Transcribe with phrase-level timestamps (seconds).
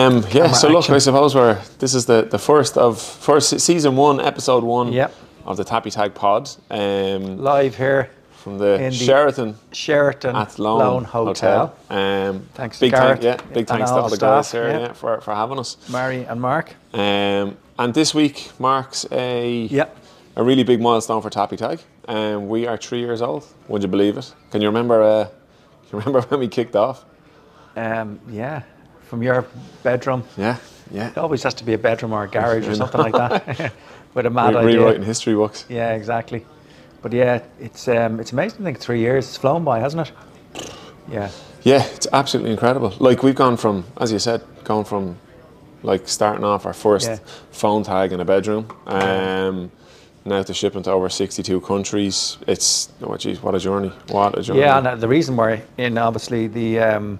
[0.00, 0.88] Um, yeah, so look.
[0.90, 5.14] I suppose we're this is the, the first of first season one, episode one Yep.
[5.44, 6.48] of the TAPiTAG Pod.
[6.70, 11.74] Um, Live here, from the, In the Sheraton Sheraton Athlone, Lone Hotel.
[11.90, 14.78] Um, Thanks big thank, yeah, big thanks to all the guys here yeah.
[14.78, 15.76] yeah, for, for having us.
[15.90, 16.74] Mary and Mark.
[16.94, 19.96] Um, and this week marks a Yep.
[20.36, 21.80] a really big milestone for TAPiTAG.
[22.08, 23.46] Um, we are three years old.
[23.68, 24.34] Would you believe it?
[24.50, 25.02] Can you remember?
[25.02, 25.24] Uh,
[25.90, 27.04] can you remember when we kicked off?
[27.76, 28.62] Um, yeah,
[29.10, 29.44] from your
[29.82, 30.22] bedroom.
[30.38, 30.56] Yeah,
[30.90, 31.08] yeah.
[31.10, 33.72] It always has to be a bedroom or a garage or something like that.
[34.14, 34.78] With a mad Re- idea.
[34.80, 35.64] rewriting history books.
[35.68, 36.44] Yeah, exactly.
[37.02, 38.62] But yeah, it's um, it's amazing.
[38.62, 39.26] I think three years.
[39.26, 40.12] It's flown by, hasn't it?
[41.10, 41.30] Yeah.
[41.62, 42.94] Yeah, it's absolutely incredible.
[42.98, 45.16] Like we've gone from, as you said, gone from
[45.82, 47.18] like starting off our first Yeah.
[47.52, 49.70] phone tag in a bedroom, um,
[50.24, 52.38] now to shipping to over sixty-two countries.
[52.46, 53.92] It's oh geez, what a journey!
[54.08, 54.60] What a journey!
[54.60, 57.18] Yeah, and uh, the reason we're in obviously the um,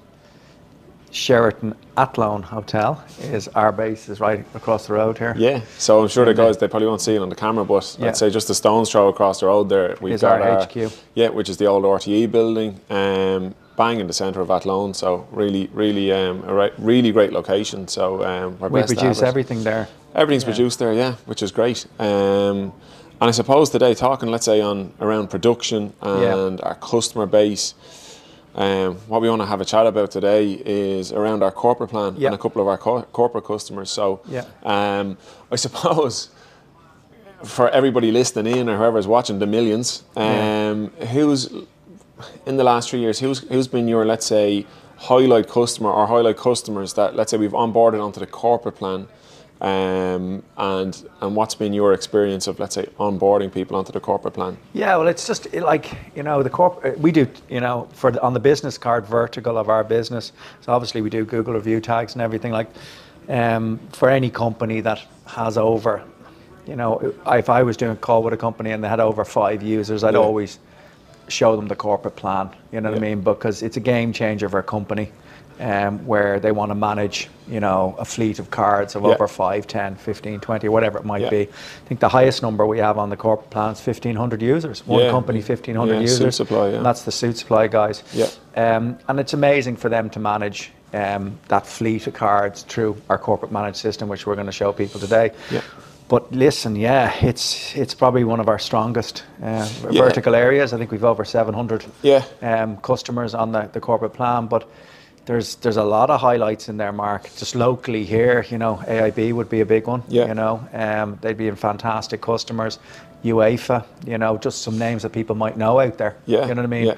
[1.13, 5.35] Sheraton Athlone Hotel is our base is right across the road here.
[5.37, 7.97] Yeah, so I'm sure the guys they probably won't see it on the camera, but
[7.99, 8.09] Yeah.
[8.09, 10.93] I'd say just a stone's throw across the road there we've Is got our HQ.
[11.15, 14.95] Yeah, which is the old RTE building, um, bang in the centre of Athlone.
[14.95, 17.89] So really, really, um, a right, really great location.
[17.89, 19.89] So um, we're We blessed produce everything there.
[20.15, 20.51] Everything's Yeah.
[20.51, 21.87] produced there, yeah, which is great.
[21.99, 22.73] Um,
[23.23, 27.75] and I suppose today, talking, let's say, on around production and our customer base,
[28.55, 32.15] um, what we want to have a chat about today is around our corporate plan
[32.17, 32.29] Yeah.
[32.29, 33.91] and a couple of our co- corporate customers.
[33.91, 34.45] So, Yeah.
[34.65, 35.17] um,
[35.53, 36.31] I suppose
[37.45, 41.49] for everybody listening in or whoever's watching, the millions, um, who's
[42.45, 44.67] in the last three years, who's who's been your let's say
[44.99, 49.09] highlight customer or highlight customers that let's say we've onboarded onto the corporate plan,
[49.61, 54.35] um, and and what's been your experience of let's say onboarding people onto the corporate
[54.35, 54.57] plan?
[54.73, 56.97] Yeah, well, it's just like you know the corp.
[56.99, 60.33] We do you know for the, on the business card vertical of our business.
[60.63, 62.69] So obviously we do Google review tags and everything like.
[63.29, 66.03] Um, for any company that has over,
[66.67, 69.25] you know, if I was doing a call with a company and they had over
[69.25, 70.21] five users, I'd Yeah.
[70.21, 70.59] always
[71.29, 72.51] show them the corporate plan.
[72.73, 73.21] You know what I mean?
[73.21, 75.13] Because it's a game changer for a company.
[75.61, 79.11] Um, where they want to manage, you know, a fleet of cards of Yeah.
[79.11, 81.29] over 5, 10, 15, 20, whatever it might Yeah.
[81.29, 81.41] be.
[81.43, 84.87] I think the highest number we have on the corporate plan is 1,500 users.
[84.87, 85.11] One Yeah.
[85.11, 86.37] company, 1,500 Yeah, Suit users.
[86.37, 86.77] Supply, yeah.
[86.77, 88.03] And that's the Suitsupply guys.
[88.15, 88.29] Yeah.
[88.57, 93.19] Um, and it's amazing for them to manage um, that fleet of cards through our
[93.19, 95.31] corporate managed system, which we're going to show people today.
[95.51, 95.61] Yeah.
[96.09, 100.73] But listen, yeah, it's it's probably one of our strongest uh, vertical areas.
[100.73, 102.23] I think we've over 700 Yeah.
[102.43, 104.65] um, customers on the, the corporate plan, but
[105.27, 107.25] there's there's a lot of highlights in there, Mark.
[107.37, 110.03] Just locally here, you know, AIB would be a big one.
[110.09, 110.27] Yeah.
[110.29, 112.79] You know, um, they'd be in fantastic customers.
[113.25, 116.17] UEFA, you know, just some names that people might know out there.
[116.27, 116.95] Yeah, You know what I mean?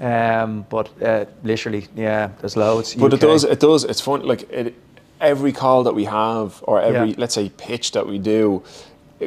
[0.00, 2.94] Um, but uh, literally, yeah, there's loads.
[2.94, 3.84] But it does, it does.
[3.84, 4.22] It's fun.
[4.22, 4.74] Like it,
[5.20, 7.14] every call that we have, or every Yeah.
[7.18, 8.62] let's say pitch that we do,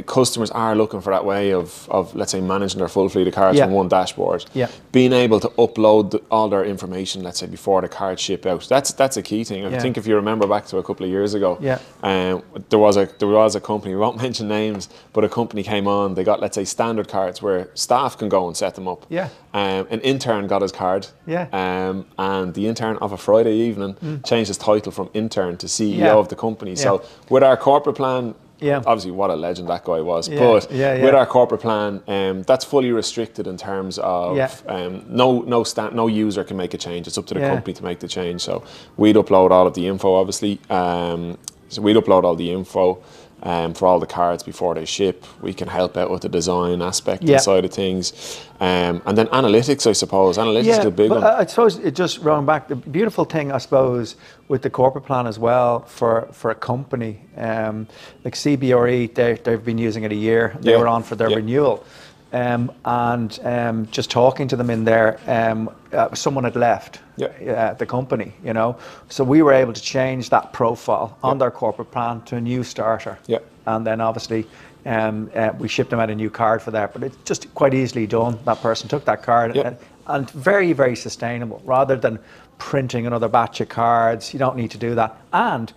[0.06, 3.34] customers are looking for that way of, of let's say managing their full fleet of
[3.34, 3.66] cars Yeah.
[3.66, 4.46] from one dashboard.
[4.54, 4.68] Yeah.
[4.92, 8.66] Being able to upload the- all their information, let's say before the cards ship out.
[8.70, 9.66] That's that's a key thing.
[9.66, 9.80] I Yeah.
[9.80, 11.80] think if you remember back to a couple of years ago, Yeah.
[12.04, 13.94] um, there was a there was a company.
[13.96, 16.14] We won't mention names, but a company came on.
[16.16, 19.06] They got let's say standard cards where staff can go and set them up.
[19.10, 19.30] Yeah.
[19.54, 21.08] Um, an intern got his card.
[21.26, 21.48] Yeah.
[21.52, 25.96] Um, and the intern of a Friday evening changed his title from intern to CEO
[25.96, 26.00] Mm.
[26.00, 26.14] Yeah.
[26.16, 26.72] of the company.
[26.72, 26.84] Yeah.
[26.84, 28.78] So with our corporate plan, Yeah.
[28.78, 30.28] obviously what a legend that guy was.
[30.28, 31.04] Yeah, But yeah, yeah.
[31.04, 34.36] with our corporate plan, um, that's fully restricted in terms of
[34.68, 35.64] um, no no
[35.94, 37.08] no user can make a change.
[37.08, 38.42] It's up to the company to make the change.
[38.42, 38.64] So
[38.98, 40.60] we'd upload all of the info, obviously.
[40.70, 41.38] Um,
[41.70, 42.98] so we'd upload all the info.
[43.44, 46.82] Um, for all the cards before they ship, we can help out with the design
[46.82, 47.38] aspect Yeah.
[47.38, 48.12] side of things,
[48.60, 49.86] um, and then analytics.
[49.86, 51.24] I suppose analytics is a big one.
[51.24, 52.68] I suppose it just rolling back.
[52.68, 54.16] The beautiful thing, I suppose,
[54.48, 57.88] with the corporate plan as well for for a company um,
[58.26, 60.56] like CBRE, they they've been using it a year.
[60.62, 60.80] They Yeah.
[60.80, 61.36] were on for their Yeah.
[61.36, 61.84] renewal,
[62.34, 67.00] um, and um, just talking to them in there, um, uh, someone had left.
[67.20, 67.28] Yeah.
[67.28, 68.78] uh, the company, you know,
[69.10, 72.64] so we were able to change that profile on their corporate plan to a new
[72.64, 73.18] starter.
[73.26, 73.40] Yeah.
[73.66, 74.46] And then obviously
[74.86, 77.74] um, uh, we shipped them out a new card for that, but it's just quite
[77.74, 78.38] easily done.
[78.46, 79.70] That person took that card Yeah.
[79.70, 82.20] and, and very, very sustainable rather than
[82.60, 84.32] printing another batch of cards.
[84.32, 85.18] You don't need to do that.
[85.34, 85.74] And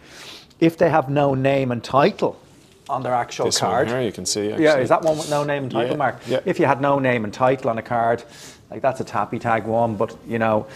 [0.61, 2.38] if they have no name and title
[2.91, 4.49] on their actual this card, one here you can see.
[4.51, 6.17] yeah, is that one with no name and title, Yeah, Mark?
[6.27, 6.41] yeah.
[6.45, 8.23] If you had no name and title on a card,
[8.71, 10.67] like that's a TAPiTAG one, but you know,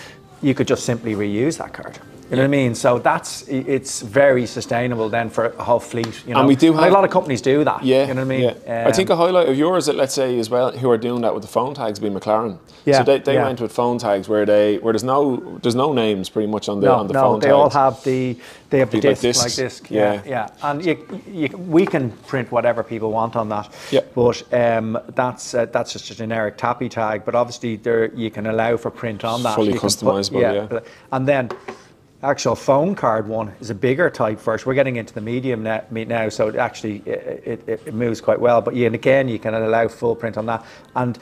[0.40, 1.98] you could just simply reuse that card.
[2.30, 2.74] You know what I mean?
[2.74, 6.22] So that's it's very sustainable then for a whole fleet.
[6.26, 7.84] You know, and we do have a lot of companies do that.
[7.84, 8.40] Yeah, you know what I mean.
[8.66, 8.88] Yeah.
[8.88, 11.20] I think Um, a highlight of yours, that let's say as well, who are doing
[11.22, 12.56] that with the phone tags, be McLaren.
[12.86, 13.44] Yeah, So they, they yeah.
[13.44, 16.80] went with phone tags where they where there's no there's no names pretty much on
[16.80, 17.54] the no, on the no, phone they tags.
[17.54, 18.36] all have the
[18.70, 19.56] they have the like disc like, discs.
[19.80, 19.90] disc.
[19.90, 20.22] Yeah, Yeah.
[20.26, 20.68] yeah.
[20.70, 20.94] And you,
[21.30, 23.68] you, we can print whatever people want on that.
[23.90, 24.00] Yeah.
[24.14, 27.24] But um, that's uh, that's just a generic TAPiTAG.
[27.24, 29.54] But obviously there you can allow for print on that.
[29.56, 30.66] Fully put- customizable, yeah.
[30.70, 31.50] but- And then
[32.24, 34.66] actual phone card one is a bigger type first.
[34.66, 38.60] We're getting into the medium now, so it actually it, it, it moves quite well.
[38.60, 40.64] But yeah, and again, you can allow full print on that.
[40.96, 41.18] And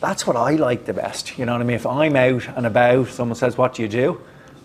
[0.00, 1.38] that's what I like the best.
[1.38, 1.76] You know what I mean?
[1.76, 4.20] If I'm out and about, someone says, "What do you do?"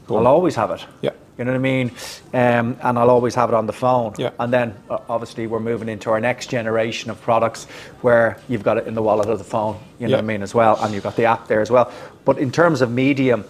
[0.09, 0.85] I'll always have it.
[1.01, 1.11] Yeah.
[1.37, 1.91] You know what I mean?
[2.33, 4.15] Um, and I'll always have it on the phone.
[4.17, 4.31] Yeah.
[4.39, 7.65] And then uh, obviously we're moving into our next generation of products
[8.01, 9.79] where you've got it in the wallet of the phone.
[9.99, 10.15] You know Yeah.
[10.17, 11.91] what I mean as well, and you've got the app there as well.
[12.25, 13.45] But in terms of medium,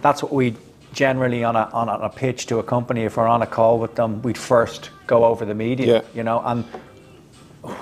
[0.00, 0.56] that's what we
[0.92, 3.04] generally on a on a, pitch to a company.
[3.04, 6.02] If we're on a call with them, we'd first go over the media, Yeah.
[6.14, 6.64] You know, and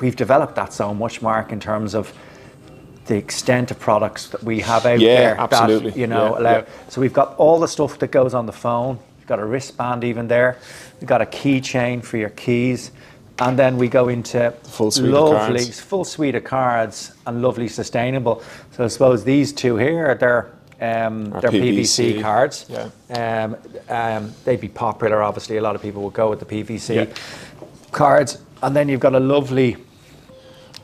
[0.00, 2.12] we've developed that so much, Mark, in terms of
[3.06, 5.40] the extent of products that we have out Yeah, there.
[5.40, 5.90] absolutely.
[5.90, 6.64] That, you know, Yeah, allow.
[6.88, 8.98] So we've got all the stuff that goes on the phone.
[9.18, 10.58] We've got a wristband even there.
[11.00, 12.90] We've got a keychain for your keys.
[13.40, 18.42] And then we go into full suite lovely, full suite of cards and lovely sustainable.
[18.72, 22.66] So I suppose these two here, they're um, they're PVC, PVC, cards.
[22.68, 22.88] yeah.
[23.44, 23.56] Um,
[23.88, 25.22] um, they'd be popular.
[25.22, 27.06] Obviously, a lot of people would go with the PVC Yeah.
[27.92, 28.38] cards.
[28.62, 29.76] And then you've got a lovely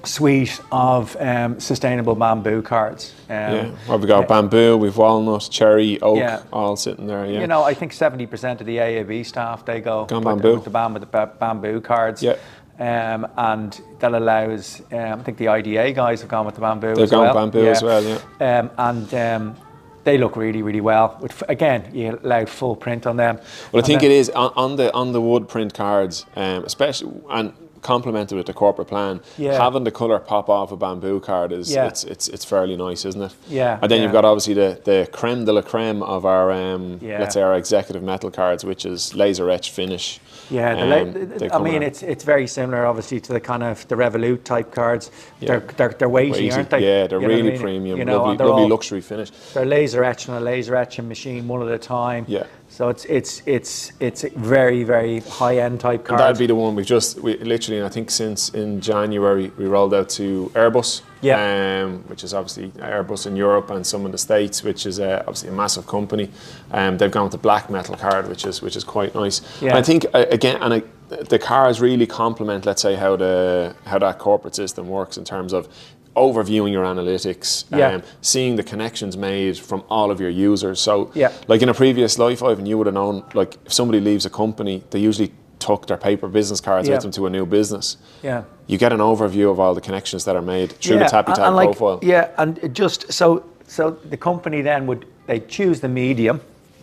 [0.04, 3.14] suite of um, sustainable bamboo cards.
[3.30, 3.70] Um, Yeah.
[3.88, 6.40] Well, we've got bamboo, we've walnut, cherry, oak, Yeah.
[6.52, 7.24] all sitting there.
[7.24, 7.40] Yeah.
[7.40, 10.54] You know, I think 70% of the AIB staff, they go Gone with the- bamboo.
[10.56, 12.22] with the, bam- with the bamboo cards.
[12.22, 12.34] Yeah.
[12.78, 16.94] Um, and that allows, um, I think the IDA guys have gone with the bamboo
[16.94, 17.34] They've as gone well.
[17.34, 18.18] bamboo as well, yeah.
[18.58, 19.56] Um, and um,
[20.04, 21.18] they look really, really well.
[21.20, 23.40] With, again, you allowed full print on them.
[23.72, 27.12] Well, I think it is on, on the on the wood print cards, um, especially
[27.30, 27.52] and
[27.82, 29.20] complemented with the corporate plan.
[29.36, 29.62] Yeah.
[29.62, 31.86] Having the colour pop off a bamboo card is Yeah.
[31.86, 33.34] it's, it's it's fairly nice, isn't it?
[33.46, 36.98] Yeah, And then you've got obviously the, the creme de la creme of our um,
[37.02, 37.18] Yeah.
[37.20, 40.18] let's say our executive metal cards, which is laser etched finish.
[40.50, 41.82] Yeah, the Um, I mean, out.
[41.84, 45.10] it's it's very similar, obviously, to the kind of the Revolut type cards.
[45.40, 45.48] Yeah.
[45.48, 46.50] They're, they're they're weighty, Weighty.
[46.52, 46.80] aren't they?
[46.80, 47.60] Yeah, they're You what I really mean?
[47.60, 49.30] premium, You know, lovely, they're lovely all- luxury finish.
[49.54, 52.24] They're laser etched on a laser etching machine, one at a time.
[52.28, 52.44] Yeah.
[52.68, 56.20] So it's it's it's it's very very high end type And card.
[56.20, 59.94] that'd be the one we've just we literally, I think since in January we rolled
[59.94, 61.82] out to Airbus, Yeah.
[61.84, 65.20] um, which is obviously Airbus in Europe and some in the States, which is uh,
[65.20, 66.28] obviously a massive company.
[66.72, 69.40] Um, they've gone with the black metal card, which is which is quite nice.
[69.62, 69.70] Yeah.
[69.70, 70.82] And I think uh, again, and I,
[71.28, 75.52] the cars really complement, let's say, how the how that corporate system works in terms
[75.52, 75.68] of
[76.16, 78.00] overviewing your analytics, um, Yeah.
[78.20, 80.80] seeing the connections made from all of your users.
[80.80, 81.32] So, Yeah.
[81.48, 84.30] like in a previous life, Ivan, you would have known, like if somebody leaves a
[84.30, 85.32] company, they usually
[85.64, 86.94] took their paper business cards Yeah.
[86.94, 87.96] with them to a new business.
[88.22, 88.42] yeah.
[88.66, 91.32] You get an overview of all the connections that are made through yeah, the Tappy
[91.38, 91.98] and like, profile.
[92.02, 96.40] Yeah, and just so so the company then would they choose the medium,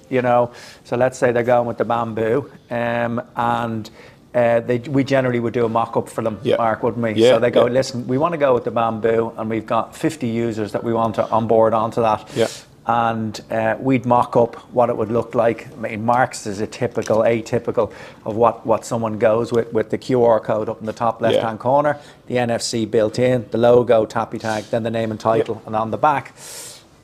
[0.09, 0.51] you know.
[0.83, 3.89] So let's say they're going with the bamboo, um, and
[4.35, 6.57] uh, they we generally would do a mock up for them, Yeah.
[6.57, 7.13] Mark, wouldn't we?
[7.13, 7.73] Yeah, so they go, yeah.
[7.79, 10.93] listen, we want to go with the bamboo, and we've got 50 users that we
[10.93, 12.21] want to onboard onto that.
[12.87, 13.09] Yeah.
[13.13, 15.67] And uh, we'd mock up what it would look like.
[15.71, 17.93] I mean, Mark's is a typical, atypical
[18.25, 21.35] of what, what someone goes with, with the QR code up in the top left
[21.43, 25.75] hand corner, the NFC built in, the logo, TAPiTAG, then the name and title, and
[25.75, 26.33] on the back,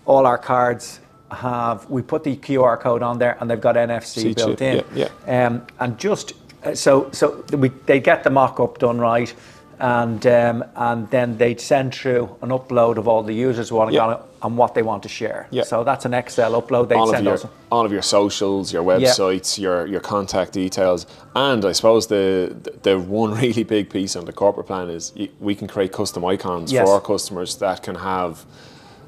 [0.05, 4.05] all our cards have we put the QR code on there, and they've got NFC
[4.05, 4.85] See, built chip, in.
[4.95, 6.33] yeah, Um, and just
[6.63, 9.33] uh, so so we they get the mock up done right.
[9.79, 13.91] And um, and then they'd send through an upload of all the users who want
[13.91, 14.05] to Yeah.
[14.07, 15.47] on it and what they want to share.
[15.51, 15.63] Yeah.
[15.63, 16.91] So that's an Excel upload.
[16.91, 17.45] Of send your us.
[17.71, 21.05] all of your socials, your websites, your your contact details,
[21.35, 25.53] and I suppose the the one really big piece on the corporate plan is we
[25.53, 26.87] can create custom icons Yes.
[26.87, 28.45] for our customers that can have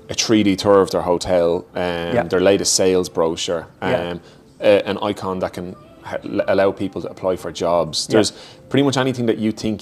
[0.08, 1.82] a 3D tour of their hotel, um,
[2.16, 2.24] Yeah.
[2.24, 4.22] their latest sales brochure, um,
[4.60, 5.76] a- an icon that can
[6.48, 8.08] allow people to apply for jobs.
[8.08, 8.32] There's
[8.70, 9.82] pretty much anything that you think.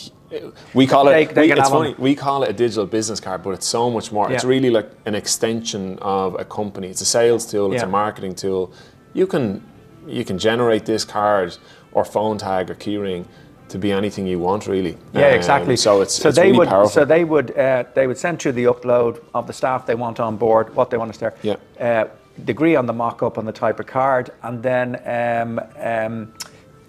[0.73, 1.11] We call it.
[1.13, 1.93] They- they we, it's funny.
[1.93, 2.01] them.
[2.01, 4.31] We call it a digital business card, but it's so much more.
[4.31, 6.87] It's really like an extension of a company.
[6.89, 7.71] It's a sales tool.
[7.73, 7.87] It's Yeah.
[7.87, 8.71] a marketing tool.
[9.13, 9.61] You can
[10.07, 11.57] you can generate this card
[11.91, 13.25] or phone tag or keyring
[13.69, 14.95] to be anything you want, really.
[15.13, 15.75] Yeah, Um, exactly.
[15.75, 16.89] So it's, so it's they really would powerful.
[16.89, 20.19] so they would uh, they would send through the upload of the staff they want
[20.19, 21.35] on board, what they want to start.
[21.41, 21.55] Yeah.
[21.79, 22.05] Uh,
[22.45, 26.31] degree on the mock up on the type of card, and then um, um,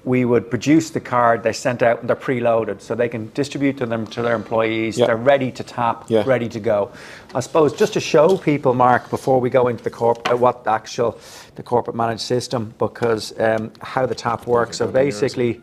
[0.08, 1.42] we would produce the card.
[1.42, 4.98] They sent out and they're preloaded, so they can distribute to them to their employees.
[4.98, 5.06] Yeah.
[5.06, 6.24] They're ready to tap, Yeah.
[6.26, 6.90] ready to go.
[7.34, 10.64] I suppose just to show people, Mark, before we go into the corp, uh, what
[10.64, 11.18] the actual
[11.56, 14.78] the corporate managed system, because um, how the tap works.
[14.78, 15.60] So basically,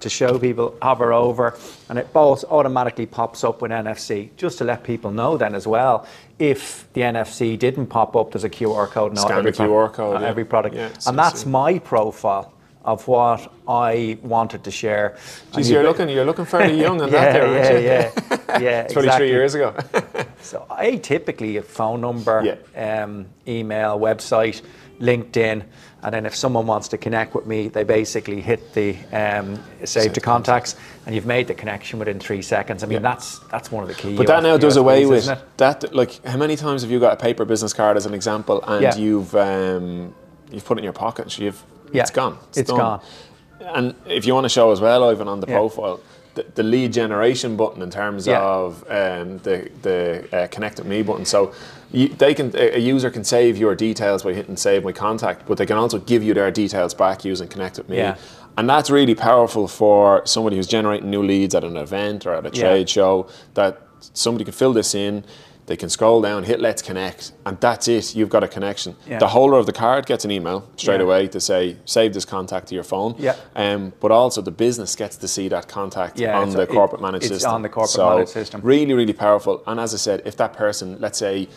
[0.00, 4.30] to show people, hover over, and it both automatically pops up with NFC.
[4.36, 6.06] Just to let people know then as well,
[6.38, 9.18] if the NFC didn't pop up, there's a QR code.
[9.18, 10.28] Scan every QR code, on yeah.
[10.28, 12.52] every product, and that's my profile
[12.88, 15.16] of what I wanted to share.
[15.54, 17.86] Geez, you you're looking, you're looking fairly young on yeah, that there, aren't you?
[17.86, 18.82] yeah, yeah, yeah.
[18.86, 19.28] 23 exactly.
[19.28, 19.74] years ago.
[20.40, 23.02] So I typically a phone number, Yeah.
[23.02, 24.62] um, email, website,
[25.00, 25.64] LinkedIn,
[26.02, 30.12] and then if someone wants to connect with me, they basically hit the um, save
[30.12, 32.82] to contacts, and you've made the connection within three seconds.
[32.84, 33.10] I mean, Yeah.
[33.10, 34.16] that's that's one of the key.
[34.16, 35.26] But that now does USPs, away with
[35.56, 35.92] that.
[35.92, 38.82] Like, how many times have you got a paper business card as an example, and
[38.82, 38.96] Yeah.
[38.96, 40.14] you've um,
[40.52, 42.38] you've put it in your pocket, and you've Yeah, it's gone.
[42.54, 42.78] it's done.
[42.78, 43.00] gone.
[43.60, 45.56] And if you want to show as well, Ivan, on the Yeah.
[45.58, 46.00] profile,
[46.34, 48.40] the, the lead generation button in terms Yeah.
[48.42, 51.24] of um, the the uh, connect with me button.
[51.24, 51.52] So
[51.90, 55.58] you, they can a user can save your details by hitting save my contact, but
[55.58, 57.96] they can also give you their details back using connect with me.
[57.96, 58.16] Yeah.
[58.56, 62.44] And that's really powerful for somebody who's generating new leads at an event or at
[62.46, 63.26] a trade show.
[63.54, 63.80] That
[64.14, 65.24] somebody can fill this in,
[65.68, 68.16] they can scroll down, hit Let's Connect, and that's it.
[68.16, 68.96] You've got a connection.
[69.06, 69.18] Yeah.
[69.18, 71.02] The holder of the card gets an email straight Yeah.
[71.06, 73.14] away to say save this contact to your phone.
[73.18, 73.36] Yeah.
[73.54, 77.02] Um, but also the business gets to see that contact Yeah, on the it- corporate
[77.02, 77.52] managed it's system.
[77.52, 78.62] on the corporate so managed system.
[78.64, 79.62] Really, really powerful.
[79.66, 81.48] And as I said, if that person, let's say.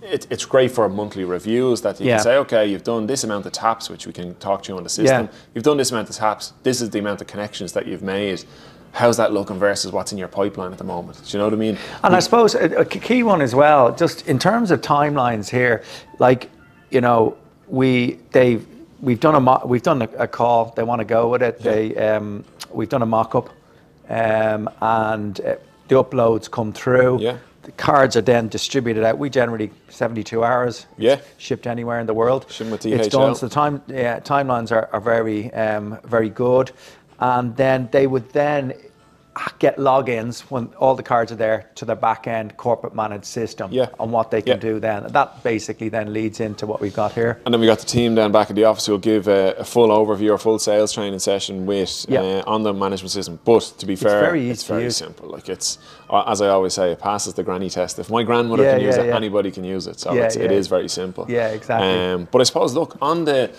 [0.00, 2.14] It, it's great for monthly reviews that you Yeah.
[2.18, 4.76] can say, okay, you've done this amount of taps, which we can talk to you
[4.78, 5.24] on the system.
[5.26, 5.38] Yeah.
[5.54, 6.52] You've done this amount of taps.
[6.62, 8.44] This is the amount of connections that you've made.
[8.92, 11.22] How's that looking versus what's in your pipeline at the moment?
[11.24, 11.78] Do you know what I mean?
[12.02, 15.82] And I suppose a, a key one as well, just in terms of timelines here,
[16.18, 16.50] like
[16.90, 17.36] you know,
[17.68, 18.60] we they
[19.00, 20.72] we've done a mo- we've done a, a call.
[20.76, 21.60] They want to go with it.
[21.60, 23.50] They um, we've done a mock up,
[24.08, 25.56] um, and uh,
[25.88, 27.20] the uploads come through.
[27.20, 27.38] Yeah.
[27.62, 29.18] The cards are then distributed out.
[29.18, 30.86] We generally 72 hours.
[30.96, 31.20] Yeah.
[31.36, 32.46] Shipped anywhere in the world.
[32.48, 33.10] Shipping with It's DHL.
[33.10, 33.34] done.
[33.34, 36.70] So the time yeah, timelines are, are very um, very good,
[37.18, 38.72] and then they would then
[39.58, 43.70] get logins when all the cards are there to the back end corporate managed system
[43.72, 43.88] Yeah.
[43.98, 44.70] on what they can Yeah.
[44.72, 45.06] do then.
[45.08, 47.40] That basically then leads into what we've got here.
[47.44, 49.64] And then we got the team down back at the office who'll give a, a
[49.64, 52.20] full overview or full sales training session with Yeah.
[52.22, 53.38] uh, on the management system.
[53.44, 55.28] But to be fair, it's very easy it's very simple.
[55.28, 55.78] Like it's
[56.10, 57.98] uh, as I always say, it passes the granny test.
[57.98, 60.00] If my grandmother can use it, anybody can use it.
[60.00, 60.50] So it's, yeah.
[60.50, 61.26] is very simple.
[61.28, 61.88] Yeah, exactly.
[61.88, 63.50] Um, but I suppose look on the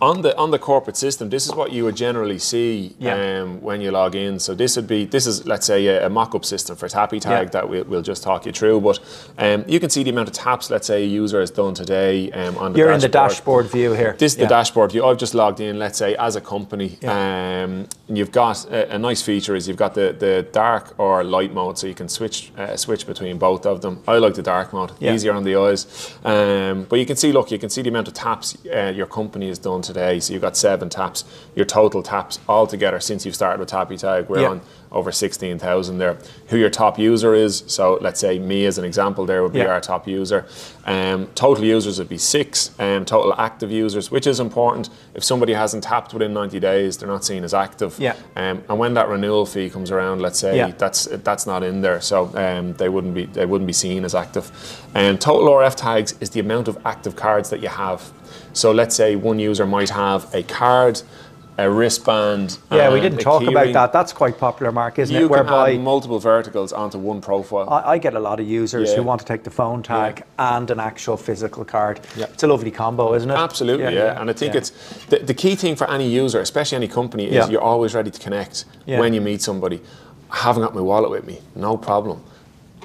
[0.00, 3.80] on the on the corporate system, this is what you would generally see um, when
[3.80, 4.38] you log in.
[4.38, 7.44] So this would be this is let's say a, a mock-up system for TAPiTAG Yeah.
[7.44, 8.80] that we'll, we'll just talk you through.
[8.80, 8.98] But
[9.38, 12.30] um, you can see the amount of taps let's say a user has done today
[12.32, 13.64] um, on the You're in the dashboard.
[13.64, 14.14] dashboard view here.
[14.18, 14.44] This is Yeah.
[14.46, 15.04] the dashboard view.
[15.04, 16.98] I've just logged in, let's say, as a company.
[17.04, 21.22] Um, and you've got a, a nice feature is you've got the, the dark or
[21.24, 24.02] light mode, so you can switch uh, switch between both of them.
[24.08, 25.12] I like the dark mode, Yeah.
[25.14, 25.86] easier on the eyes.
[26.24, 29.06] Um, but you can see, look, you can see the amount of taps uh, your
[29.06, 30.20] company has done today.
[30.20, 31.24] So you've got seven taps.
[31.54, 34.48] Your total taps altogether since you've started with TAPiTAG, we're Yeah.
[34.48, 34.60] on
[34.92, 36.18] over 16,000 there.
[36.48, 39.60] Who your top user is, so let's say me as an example there would be
[39.60, 39.66] Yeah.
[39.66, 40.46] our top user.
[40.84, 44.88] Um, total users would be six, um, total active users, which is important.
[45.14, 47.94] If somebody hasn't tapped within 90 days, they're not seen as active.
[47.98, 48.14] Yeah.
[48.34, 50.72] Um, and when that renewal fee comes around, let's say Yeah.
[50.76, 54.14] that's that's not in there, so um, they wouldn't be they wouldn't be seen as
[54.14, 54.50] active.
[54.94, 58.10] And total RF tags is the amount of active cards that you have.
[58.52, 61.02] So let's say one user might have a card,
[61.60, 62.58] a wristband.
[62.70, 63.92] Yeah, we um, didn't a talk about that.
[63.92, 65.30] That's quite popular, Mark, isn't You it?
[65.30, 67.68] Whereby multiple verticals onto one profile.
[67.68, 68.96] I, I get a lot of users Yeah.
[68.96, 72.00] who want to take the phone tag and an actual physical card.
[72.16, 72.26] Yeah.
[72.32, 73.34] It's a lovely combo, isn't it?
[73.34, 74.20] Absolutely, yeah.
[74.20, 74.58] And I think yeah.
[74.58, 74.70] it's
[75.06, 77.48] the, the key thing for any user, especially any company, is Yeah.
[77.48, 79.00] you're always ready to connect Yeah.
[79.00, 79.80] when you meet somebody.
[80.30, 82.22] I haven't got my wallet with me, no problem.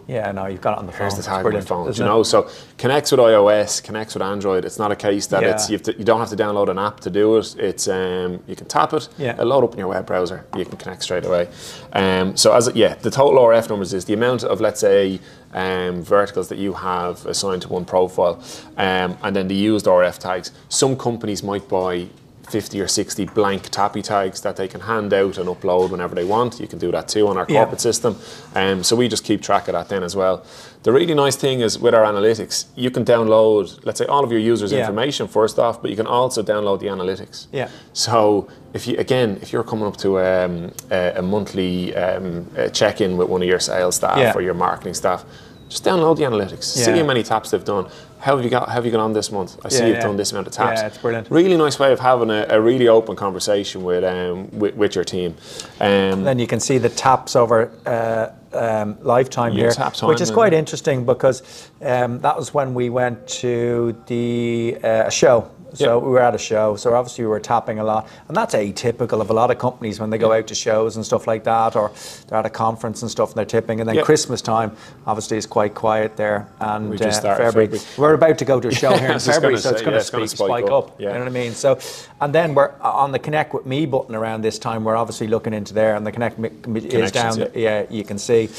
[0.08, 1.02] Yeah, no, you've got it on the phone.
[1.02, 1.86] Here's the It's tag on phone.
[1.86, 2.00] You it?
[2.00, 2.48] know, so
[2.78, 4.64] connects with iOS, connects with Android.
[4.64, 5.50] It's not a case that Yeah.
[5.56, 7.56] it's you, have to, you don't have to download an app to do it.
[7.58, 9.34] It's um, you can tap it, Yeah.
[9.34, 10.46] it'll load up in your web browser.
[10.56, 11.48] You can connect straight away.
[11.94, 15.20] Um, so as yeah, the total RF numbers is the amount of let's say
[15.54, 18.40] um, verticals that you have assigned to one profile,
[18.78, 20.52] um, and then the used RF tags.
[20.70, 22.08] Some companies might buy
[22.50, 26.60] 50 or 60 blank TAPiTAGs that they can hand out and upload whenever they want.
[26.60, 27.60] You can do that too on our Yeah.
[27.62, 28.18] corporate system.
[28.56, 30.44] Um, so we just keep track of that then as well.
[30.84, 34.32] The really nice thing is with our analytics, you can download, let's say, all of
[34.32, 34.82] your users' Yeah.
[34.82, 37.48] information first off, but you can also download the analytics.
[37.52, 37.70] Yeah.
[37.94, 43.18] So if you again, if you're coming up to um, a, a monthly um, check-in
[43.18, 44.34] with one of your sales staff Yeah.
[44.36, 45.26] or your marketing staff,
[45.70, 46.64] Just download the analytics.
[46.64, 47.90] See how many taps they've done.
[48.20, 48.68] How have you got?
[48.68, 49.58] How have you got on this month?
[49.64, 50.04] I see Yeah, you've yeah.
[50.04, 50.82] done this amount of taps.
[50.82, 51.30] Yeah, it's brilliant.
[51.30, 55.04] Really nice way of having a, a really open conversation with um, with, with your
[55.04, 55.36] team.
[55.80, 60.32] Um, Then you can see the taps over uh, um, lifetime here, time, which is
[60.32, 65.52] quite interesting because um, that was when we went to the uh, show.
[65.76, 66.06] So Yeah.
[66.06, 69.22] we were at a show, so obviously we were tapping a lot, and that's atypical
[69.22, 71.76] of a lot of companies when they go out to shows and stuff like that,
[71.76, 71.92] or
[72.28, 73.80] they're at a conference and stuff and they're tipping.
[73.80, 74.04] And then Yeah.
[74.04, 74.72] Christmas time,
[75.06, 76.48] obviously, is quite quiet there.
[76.60, 77.68] And we just uh, February.
[77.68, 77.86] February.
[77.98, 80.06] we're about to go to a show here in February, so it's going yeah, to
[80.06, 80.96] spike, spike spike up, up.
[81.00, 81.10] yeah.
[81.10, 81.54] You know what I mean?
[81.54, 81.78] So,
[82.22, 84.84] and then we're on the Connect with Me button around this time.
[84.84, 87.38] We're obviously looking into there, and the Connect Me- is down.
[87.40, 87.48] yeah.
[87.54, 88.50] Yeah, you can see.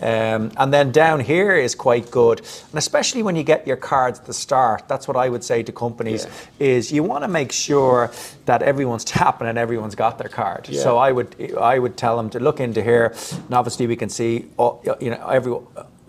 [0.00, 4.18] Um, and then down here is quite good, and especially when you get your cards
[4.18, 4.88] at the start.
[4.88, 6.26] That's what I would say to companies:
[6.58, 8.10] is you want to make sure
[8.46, 10.68] that everyone's tapping and everyone's got their card.
[10.68, 10.82] Yeah.
[10.82, 14.08] So I would I would tell them to look into here, and obviously we can
[14.08, 15.56] see all, you know every.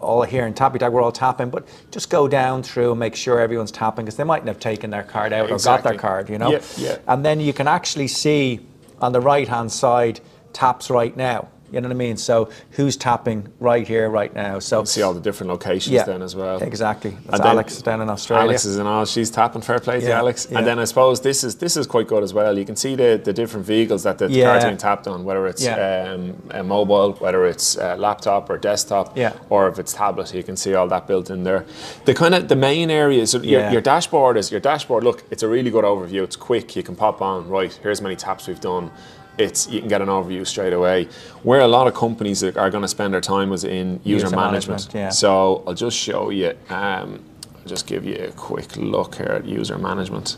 [0.02, 3.40] All here in TAPiTAG, we're all tapping, but just go down through and make sure
[3.40, 6.38] everyone's tapping because they mightn't have taken their card out or got their card, you
[6.38, 6.52] know.
[6.52, 6.98] Yeah, yeah.
[7.08, 8.60] And then you can actually see
[9.02, 10.20] on the right hand side
[10.54, 11.48] taps right now.
[11.72, 12.16] You know what I mean?
[12.18, 14.60] So who's tapping right here, right now?
[14.60, 16.62] So see all the different locations yeah, then as well.
[16.62, 17.12] Exactly.
[17.12, 18.44] That's And then Alex down in Australia.
[18.46, 19.06] Alex is in all.
[19.06, 19.62] She's tapping.
[19.62, 20.48] Fair play to Alex.
[20.50, 20.60] yeah.
[20.60, 22.58] And then I suppose this is this is quite good as well.
[22.58, 24.46] You can see the, the different vehicles that the Yeah.
[24.46, 26.14] cards are being tapped on, whether it's Yeah.
[26.14, 29.34] um, a mobile, whether it's uh laptop or desktop, Yeah.
[29.50, 30.34] or if it's tablet.
[30.34, 31.66] You can see all that built in there.
[32.06, 33.34] The kind of the main areas.
[33.34, 33.72] Your, Yeah.
[33.72, 35.04] your dashboard is your dashboard.
[35.04, 36.24] Look, it's a really good overview.
[36.24, 36.76] It's quick.
[36.76, 37.50] You can pop on.
[37.50, 38.92] Right, here's many taps we've done.
[39.38, 41.08] It's you can get an overview straight away.
[41.44, 44.36] Where a lot of companies are, going to spend their time was in user, User
[44.36, 44.82] management.
[44.82, 45.10] management, yeah.
[45.10, 46.54] So I'll just show you.
[46.70, 47.24] Um,
[47.56, 50.38] I'll just give you a quick look here at user management.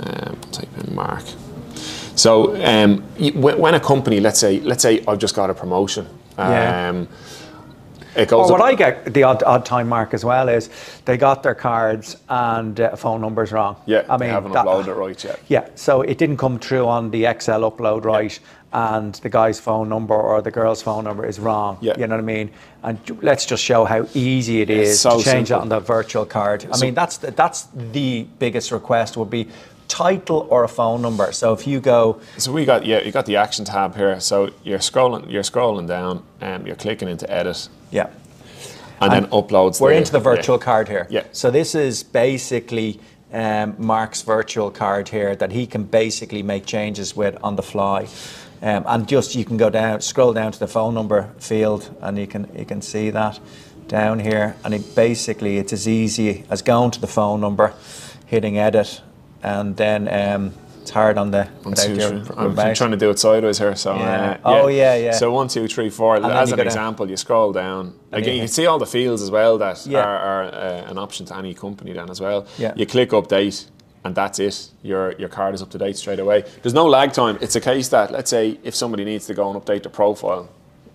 [0.00, 1.24] Um, type in Mark.
[2.14, 3.02] So um,
[3.34, 6.06] when when a company, let's say, let's say I've just got a promotion.
[6.38, 7.04] Yeah.
[8.14, 8.50] It goes.
[8.50, 10.68] Or what up- I get the odd, odd time mark as well is
[11.04, 13.76] they got their cards and uh, phone numbers wrong.
[13.86, 15.40] yeah, I they mean haven't that- uploaded it right yet.
[15.48, 18.38] Yeah, so it didn't come through on the Excel upload right,
[18.74, 21.76] and the guy's phone number or the girl's phone number is wrong.
[21.80, 21.92] Yeah.
[21.98, 22.50] You know what I mean?
[22.82, 25.56] And let's just show how easy it is so to change simple.
[25.56, 26.66] that on the virtual card.
[26.72, 29.48] I So- mean, that's the, that's the biggest request would be
[29.92, 31.32] title or a phone number.
[31.32, 34.18] So if you go, So we got yeah, you got the action tab here.
[34.20, 38.08] So you're scrolling, you're scrolling down, and you're clicking into edit, yeah,
[39.00, 39.80] and, then uploads.
[39.80, 40.34] We're into the yeah.
[40.34, 41.06] virtual card here.
[41.10, 41.24] Yeah.
[41.32, 43.00] So this is basically
[43.32, 48.08] um, Mark's virtual card here that he can basically make changes with on the fly.
[48.62, 52.16] Um, and just you can go down, scroll down to the phone number field, and
[52.16, 53.38] you can you can see that
[53.88, 54.56] down here.
[54.64, 57.74] And it basically it's as easy as going to the phone number,
[58.26, 59.02] hitting edit,
[59.42, 62.36] and then um, it's hard on the One, without two, your three.
[62.36, 63.76] I'm trying to do it sideways here.
[63.76, 64.38] So Yeah.
[64.44, 65.12] uh, Oh, yeah, yeah.
[65.12, 66.18] So one, two, three, four.
[66.20, 67.94] then As an example, you scroll down.
[68.10, 70.00] Again, you you can see all the fields as well that Yeah.
[70.04, 72.46] are, are uh, an option to any company then as well.
[72.58, 72.72] Yeah.
[72.76, 73.66] You click update.
[74.04, 74.68] And that's it.
[74.82, 76.42] Your your card is up to date straight away.
[76.60, 77.38] There's no lag time.
[77.40, 80.48] It's a case that let's say if somebody needs to go and update their profile,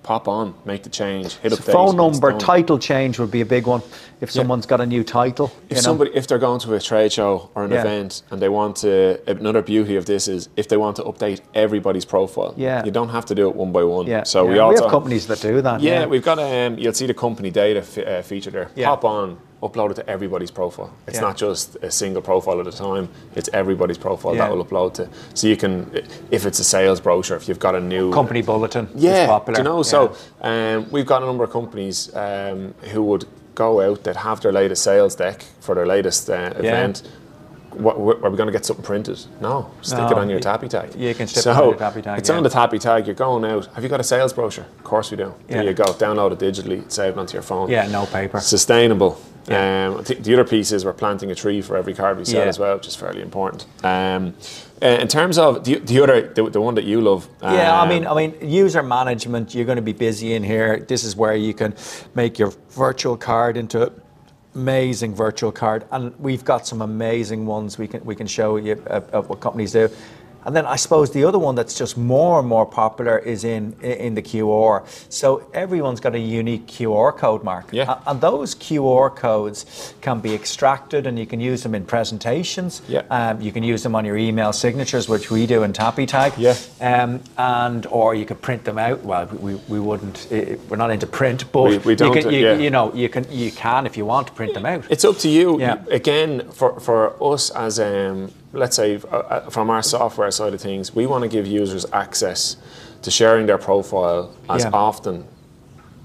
[0.08, 1.74] pop on, make the change, hit So update.
[1.74, 3.82] phone number, title change would be a big one.
[4.22, 5.82] If someone's got a new title, If know.
[5.82, 7.82] somebody, if they're going to a trade show or an Yeah.
[7.82, 11.42] event and they want to, another beauty of this is if they want to update
[11.54, 12.86] everybody's profile, Yeah.
[12.86, 14.08] you don't have to do it one by one.
[14.08, 14.52] yeah, So yeah.
[14.54, 15.82] we also have companies that do that.
[15.82, 18.70] yeah, we've got um, you'll see the company data f- uh, feature there.
[18.76, 18.88] Yeah.
[18.88, 20.92] Pop on, upload it to everybody's profile.
[21.08, 21.22] It's Yeah.
[21.22, 23.10] not just a single profile at a time.
[23.36, 24.48] It's everybody's profile Yeah.
[24.48, 25.10] that will upload to.
[25.34, 25.90] So you can,
[26.30, 29.56] if it's a sales brochure, if you've got a new company bulletin yeah, is popular.
[29.56, 29.78] do you know?
[29.78, 29.82] Yeah.
[29.84, 34.42] So um, we've got a number of companies um, who would go out that have
[34.42, 37.02] their latest sales deck for their latest uh, event.
[37.72, 39.20] What, are we going to get something printed?
[39.42, 40.96] No, stick No, it on your TAPiTAG.
[40.96, 42.38] Yeah, you can stick it on your TAPiTAG, It's yeah.
[42.38, 43.06] on the TAPiTAG.
[43.06, 43.68] You're going out.
[43.76, 44.66] Have you got a sales brochure?
[44.66, 45.34] Of course we do.
[45.48, 45.70] There Yeah.
[45.70, 45.84] you go.
[45.86, 46.90] Download it digitally.
[46.92, 47.70] Save it onto your phone.
[47.70, 48.40] yeah, no paper.
[48.40, 49.20] Sustainable.
[49.50, 52.42] Um, think the other piece is we're planting a tree for every card we sell
[52.42, 52.48] Yeah.
[52.48, 53.66] as well, which is fairly important.
[53.84, 54.34] Um,
[54.82, 57.28] uh, in terms of the, the other, the, the one that you love.
[57.42, 59.56] Yeah, I um, mean, I mean, user management.
[59.56, 60.80] You're going to be busy in here.
[60.80, 61.74] This is where you can
[62.14, 63.92] make your virtual card into
[64.54, 68.84] amazing virtual card, and we've got some amazing ones we can we can show you
[68.88, 69.90] uh, of what companies do.
[70.46, 73.74] And then I suppose the other one that's just more and more popular is in
[73.82, 74.86] in the QR.
[75.10, 77.70] So everyone's got a unique QR code mark.
[77.72, 78.00] Yeah.
[78.08, 82.82] And those QR codes can be extracted and you can use them in presentations.
[82.88, 83.04] Yeah.
[83.10, 86.34] Um, you can use them on your email signatures, which we do in TAPiTAG.
[86.38, 86.56] Yeah.
[86.82, 89.04] Um, and or you could print them out.
[89.04, 90.28] Well, we, we wouldn't.
[90.70, 92.58] We're not into print, but We- we don't, you, can, you, yeah.
[92.58, 94.86] you know you can you can if you want to print them out.
[94.90, 95.60] It's up to you.
[95.60, 95.84] Yeah.
[95.92, 100.62] Again, for, for us as um, let's say uh, uh, from our software side of
[100.62, 102.58] things, we want to give users access
[103.02, 104.70] to sharing their profile as Yeah.
[104.74, 105.26] often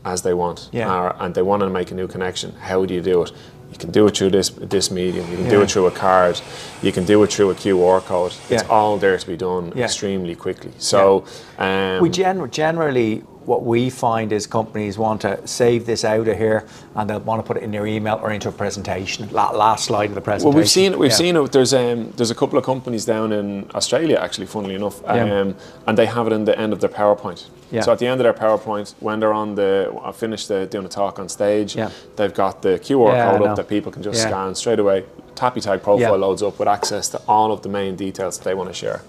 [0.04, 0.92] as they want, Yeah.
[0.92, 2.52] or- and they want to make a new connection.
[2.60, 3.32] How do you do it?
[3.70, 5.30] You can do it through this this medium.
[5.30, 6.38] You can do it through a card.
[6.82, 8.32] You can do it through a QR code.
[8.50, 9.84] It's all there to be done Yeah.
[9.84, 10.72] extremely quickly.
[10.78, 11.24] So,
[11.58, 16.36] um, We gen- generally, what we find is companies want to save this out of
[16.38, 19.28] here and they'll want to put it in their email or into a presentation.
[19.30, 20.50] Last slide of the presentation.
[20.50, 21.16] Well, we've seen we've Yeah.
[21.16, 21.52] seen it.
[21.52, 25.52] There's um, there's a couple of companies down in Australia actually, funnily enough, um, Yeah.
[25.86, 27.44] and they have it in the end of their PowerPoint.
[27.70, 27.80] Yeah.
[27.80, 30.84] So at the end of their PowerPoint, when they're on the uh, finished the, doing
[30.84, 31.90] a talk on stage, Yeah.
[32.16, 35.04] they've got the QR Yeah, code up that people can just scan straight away.
[35.34, 38.68] TAPiTAG profile loads up with access to all of the main details that they want
[38.68, 39.00] to share.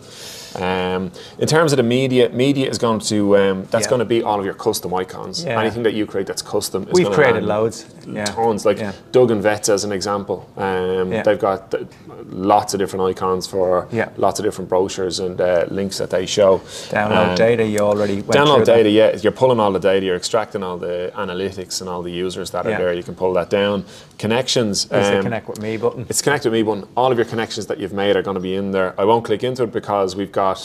[0.55, 3.89] Um, in terms of the media, media is going to um, that's Yeah.
[3.89, 5.43] going to be all of your custom icons.
[5.43, 5.59] Yeah.
[5.59, 6.83] Anything that you create that's custom.
[6.83, 7.85] Is We've created land loads.
[8.07, 8.25] Yeah.
[8.25, 8.65] Tons.
[8.65, 8.91] Like Yeah.
[9.11, 10.49] Doug and Vets as an example.
[10.57, 11.23] Um, Yeah.
[11.23, 11.85] They've got th-
[12.29, 14.09] lots of different icons for Yeah.
[14.17, 16.59] lots of different brochures and uh, links that they show.
[16.89, 18.75] Download Um, data, you already Download through that.
[18.77, 19.17] data, yeah.
[19.21, 22.65] You're pulling all the data, you're extracting all the analytics and all the users that
[22.65, 22.93] are there.
[22.93, 23.85] You can pull that down.
[24.17, 24.85] Connections.
[24.85, 26.05] The um, connect with me button.
[26.09, 26.85] it's connected with me button.
[26.95, 28.93] All of your connections that you've made are going to be in there.
[28.97, 30.59] I won't click into it because we've got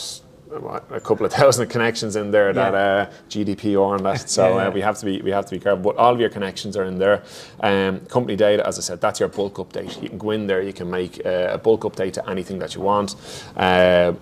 [0.52, 2.78] a couple of thousand connections in there that Yeah.
[2.78, 4.28] uh, GDPR and that.
[4.28, 4.68] So Yeah, yeah.
[4.68, 5.82] Uh, we have to be we have to be careful.
[5.82, 7.22] But all of your connections are in there.
[7.61, 10.02] Um, company data, as I said, that's your bulk update.
[10.02, 10.62] You can go in there.
[10.62, 13.14] You can make uh, a bulk update to anything that you want,
[13.56, 13.64] um,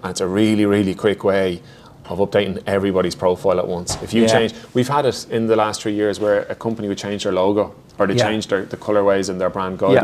[0.02, 1.62] and it's a really really quick way.
[2.08, 3.98] Of updating everybody's profile at once.
[4.00, 4.28] If you Yeah.
[4.28, 7.32] change, we've had it in the last three years where a company would change their
[7.32, 8.28] logo or they Yeah.
[8.28, 10.02] change their the colorways and their brand Yeah.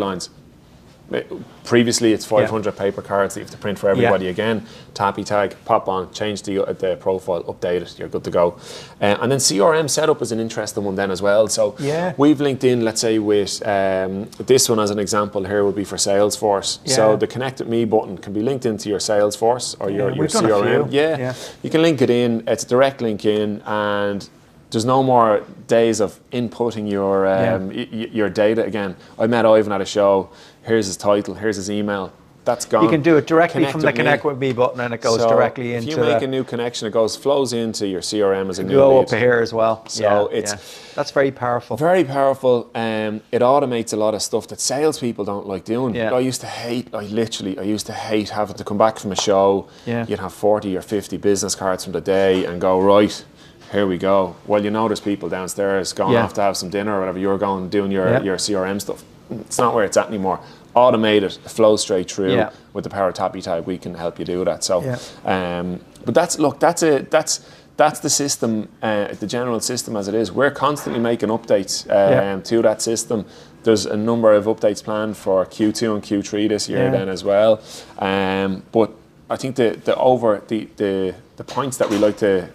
[1.65, 4.67] Previously, it's 500 paper cards that you have to print for everybody again.
[4.95, 8.57] TAPiTAG, pop on, change the, uh, the profile, update it, you're good to go.
[9.01, 11.49] Uh, and then CRM setup is an interesting one then as well.
[11.49, 12.13] So Yeah.
[12.17, 15.85] we've linked in, let's say, with um, this one as an example here would be
[15.85, 16.79] for Salesforce.
[16.89, 20.15] So the Connect with Me button can be linked into your Salesforce or your, Yeah,
[20.17, 20.89] your we've done a CRM.
[20.91, 21.17] Yeah.
[21.19, 21.35] Yeah.
[21.63, 22.43] you can link it in.
[22.47, 24.29] It's a direct link in, and
[24.73, 28.97] there's no more days of inputting your um, y- y- your data again.
[29.19, 30.31] I met Ivan at a show.
[30.65, 31.35] Here's his title.
[31.35, 32.13] Here's his email.
[32.45, 32.83] That's gone.
[32.83, 33.93] You can do it directly from the me.
[33.93, 35.93] Connect with Me button and it goes So directly into.
[35.93, 38.75] if you make a new connection, it goes flows into your CRM as a new
[38.75, 39.05] go lead.
[39.05, 39.87] up here as well.
[39.87, 40.79] So yeah, it's- yeah.
[40.97, 41.77] That's very powerful.
[41.77, 42.69] Very powerful.
[42.75, 45.95] Um, it automates a lot of stuff that salespeople don't like doing.
[45.95, 46.13] Yeah.
[46.13, 46.89] I used to hate.
[46.93, 47.59] I literally.
[47.61, 49.69] I used to hate having to come back from a show.
[49.87, 50.05] Yeah.
[50.09, 53.25] You'd have forty or fifty business cards from the day and go right.
[53.73, 54.37] Here we go.
[54.47, 56.25] Well, you know, there's people downstairs going Yeah.
[56.25, 57.19] off to have some dinner or whatever.
[57.19, 58.23] You're going doing your Yeah.
[58.23, 59.03] your CRM stuff.
[59.31, 60.41] It's not where it's at anymore.
[60.75, 62.33] Automated, flow straight through.
[62.35, 62.51] Yeah.
[62.75, 64.63] With the power of TAPiTAG, we can help you do that.
[64.65, 64.83] So,
[65.25, 66.61] um, but that's look.
[66.61, 67.41] That's a that's.
[67.79, 70.31] That's the system, uh, the general system as it is.
[70.31, 73.25] We're constantly making updates um, to that system.
[73.65, 77.61] There's a number of updates planned for Q2 and Q3 this year then as well.
[77.99, 78.91] Um, but
[79.31, 82.49] I think the, the over the, the the points that we like to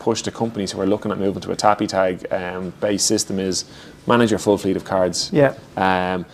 [0.00, 3.64] push to companies who are looking at moving to a TAPiTAG um, based system is
[4.06, 5.30] manage your full fleet of cards.
[5.32, 5.54] Yeah.
[5.76, 6.26] Um,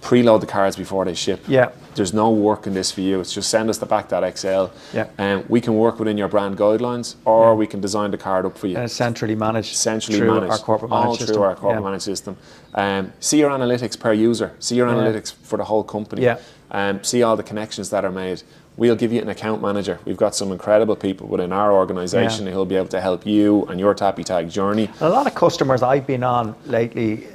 [0.00, 1.40] preload the cards before they ship.
[1.48, 1.72] Yeah.
[1.96, 3.18] There's no work in this for you.
[3.20, 4.70] It's just send us the back.xl.
[4.94, 5.08] Yeah.
[5.18, 8.56] And we can work within your brand guidelines or we can design the card up
[8.56, 11.42] for you And it's centrally managed centrally through managed, our corporate all managed through system.
[11.42, 11.84] our corporate Yeah.
[11.88, 12.36] managed system.
[12.74, 14.52] Um, see your analytics per user.
[14.60, 14.94] See your Yeah.
[14.94, 16.22] analytics for the whole company.
[16.22, 16.38] Yeah.
[16.70, 18.42] Um, see all the connections that are made.
[18.78, 19.98] We'll give you an account manager.
[20.04, 22.52] We've got some incredible people within our organisation Yeah.
[22.52, 24.88] who'll be able to help you and your TAPiTAG journey.
[25.00, 27.26] A lot of customers I've been on lately,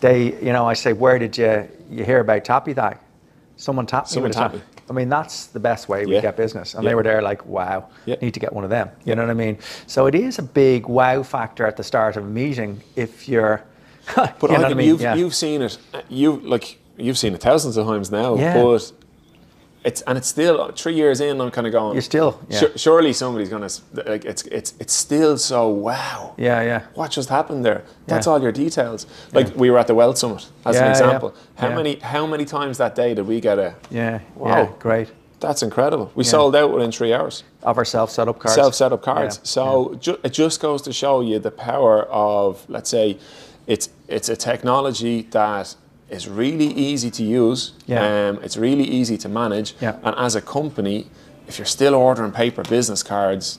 [0.00, 2.98] they, you know, I say, where did you you hear about TAPiTAG?
[3.56, 4.60] Someone tapped Someone me a tapped me.
[4.90, 6.20] I mean, that's the best way we Yeah.
[6.20, 6.74] get business.
[6.74, 6.90] And Yeah.
[6.90, 8.16] they were there like, wow, Yeah.
[8.20, 8.90] need to get one of them.
[9.06, 9.56] You know what I mean?
[9.86, 13.62] So it is a big wow factor at the start of a meeting if you're,
[14.14, 14.88] But you know I, mean?
[14.88, 15.14] you've, Yeah.
[15.14, 15.78] you've seen it.
[15.94, 18.36] uh, You like you've seen it thousands of times now.
[18.36, 18.62] Yeah.
[18.62, 18.92] But
[19.86, 21.40] it's and it's still three years in.
[21.40, 21.94] I'm kind of going.
[21.94, 22.58] You're still, yeah.
[22.60, 23.70] "Su- surely somebody's gonna
[24.12, 26.34] like it's it's it's still so wow.
[26.36, 26.80] yeah, yeah.
[26.94, 27.82] what just happened there?
[28.06, 28.32] That's Yeah.
[28.32, 29.06] all your details.
[29.32, 31.34] Like we were at the Wealth Summit as Yeah, an yeah, example.
[31.54, 31.76] How yeah.
[31.76, 34.48] many how many times that day did we get a Yeah, Wow.
[34.48, 35.08] yeah, great.
[35.40, 36.10] that's incredible.
[36.16, 37.44] We sold out within three hours.
[37.62, 38.54] Of our self set up cards.
[38.54, 39.36] Self set up cards.
[39.36, 39.64] Yeah, So
[40.04, 43.18] ju- it just goes to show you the power of let's say
[43.66, 45.76] it's it's a technology that
[46.10, 47.72] is really easy to use.
[47.86, 48.28] Yeah.
[48.28, 49.74] Um, it's really easy to manage.
[49.80, 49.96] Yeah.
[50.02, 51.06] And as a company,
[51.48, 53.58] if you're still ordering paper business cards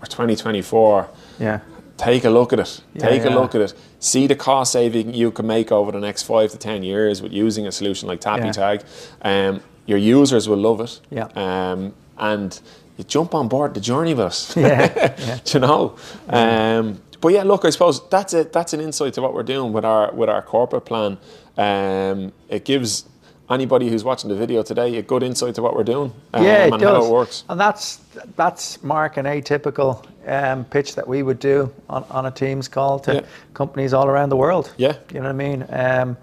[0.00, 1.60] for 2024, Yeah.
[1.96, 2.80] take a look at it.
[2.94, 3.74] Yeah, take a look at it.
[4.00, 7.32] See the cost saving you can make over the next five to ten years with
[7.32, 8.52] using a solution like Tappy Yeah.
[8.52, 8.82] Tag.
[9.22, 11.00] Um, your users will love it.
[11.10, 11.28] Yeah.
[11.36, 12.60] Um, and
[12.96, 14.56] you jump on board the journey with us.
[14.56, 15.38] Yeah, yeah.
[15.46, 15.94] You know?
[16.28, 18.52] Um, but yeah, look, I suppose that's it.
[18.52, 21.18] That's an insight to what we're doing with our with our corporate plan.
[21.56, 23.04] Um, it gives
[23.48, 26.64] anybody who's watching the video today a good insight to what we're doing um, yeah,
[26.64, 26.96] it and does.
[27.04, 27.44] how it works.
[27.48, 27.96] And that's
[28.36, 32.98] that's Mark an atypical um, pitch that we would do on, on a Teams call
[33.00, 33.20] to Yeah.
[33.54, 34.72] companies all around the world.
[34.76, 34.96] Yeah.
[35.12, 35.64] you know what I mean.
[35.70, 36.16] Um,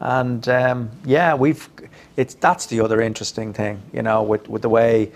[0.00, 1.68] and um, yeah, we've
[2.16, 5.10] it's that's the other interesting thing, you know, with with the way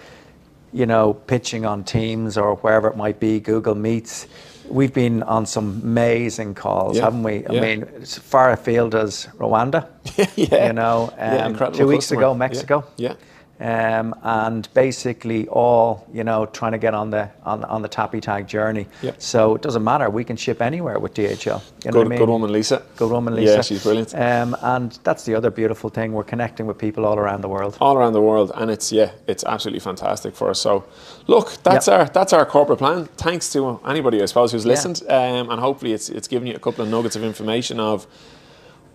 [0.73, 4.27] you know pitching on Teams or wherever it might be, Google Meets.
[4.73, 7.47] We've been on some amazing calls, Yeah, haven't we?
[7.47, 7.61] I yeah.
[7.61, 9.87] mean, as far afield as Rwanda.
[10.37, 10.67] yeah.
[10.69, 12.21] You know, um, incredible two weeks customer.
[12.23, 12.85] ago, Yeah, Mexico.
[12.97, 13.15] Yeah.
[13.63, 18.47] Um, and basically all you know trying to get on the on, on the TAPiTAG
[18.49, 18.89] journey.
[19.03, 19.23] Yep.
[19.23, 20.11] So it doesn't matter.
[20.11, 21.63] We can ship anywhere with DHL.
[21.85, 22.19] You know Good, I mean?
[22.19, 22.83] good woman, Lisa.
[22.97, 23.55] Good woman, Lisa.
[23.55, 24.15] Yeah, she's brilliant.
[24.17, 26.13] Um, and that's the other beautiful thing.
[26.13, 27.77] We're connecting with people all around the world.
[27.81, 30.59] all around the world, and it's yeah, it's absolutely fantastic for us.
[30.61, 30.85] So,
[31.29, 31.99] look, that's Yep.
[32.01, 33.05] our that's our corporate plan.
[33.17, 34.71] Thanks to anybody I suppose who's Yeah.
[34.73, 38.09] listened, um, and hopefully it's it's given you a couple of nuggets of information of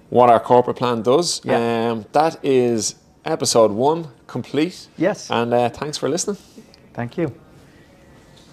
[0.10, 1.40] what our corporate plan does.
[1.46, 1.92] Yeah.
[1.92, 2.96] Um, that is
[3.28, 4.88] episode one complete.
[4.98, 5.30] Yes.
[5.30, 6.38] and uh, thanks for listening.
[6.94, 7.32] Thank you.